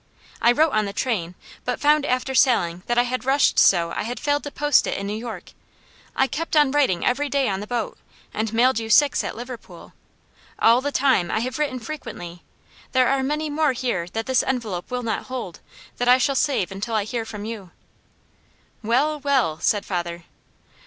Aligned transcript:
"'I 0.41 0.53
wrote 0.53 0.71
on 0.71 0.85
the 0.85 0.93
train, 0.93 1.35
but 1.63 1.79
found 1.79 2.07
after 2.07 2.33
sailing 2.33 2.81
that 2.87 2.97
I 2.97 3.03
had 3.03 3.23
rushed 3.23 3.59
so 3.59 3.93
I 3.95 4.01
had 4.01 4.19
failed 4.19 4.41
to 4.45 4.51
post 4.51 4.87
it 4.87 4.97
in 4.97 5.05
New 5.05 5.13
York. 5.15 5.51
I 6.15 6.25
kept 6.25 6.55
on 6.57 6.71
writing 6.71 7.05
every 7.05 7.29
day 7.29 7.47
on 7.47 7.59
the 7.59 7.67
boat, 7.67 7.99
and 8.33 8.51
mailed 8.51 8.79
you 8.79 8.89
six 8.89 9.23
at 9.23 9.35
Liverpool. 9.35 9.93
All 10.57 10.81
the 10.81 10.91
time 10.91 11.29
I 11.29 11.41
have 11.41 11.59
written 11.59 11.77
frequently; 11.79 12.41
there 12.93 13.09
are 13.09 13.21
many 13.21 13.47
more 13.47 13.73
here 13.73 14.07
that 14.13 14.25
this 14.25 14.41
envelope 14.41 14.89
will 14.89 15.03
not 15.03 15.25
hold, 15.25 15.59
that 15.97 16.07
I 16.07 16.17
shall 16.17 16.33
save 16.33 16.71
until 16.71 16.95
I 16.95 17.03
hear 17.03 17.23
from 17.23 17.45
you.'" 17.45 17.69
"Well, 18.81 19.19
well!" 19.19 19.59
said 19.59 19.85
father. 19.85 20.23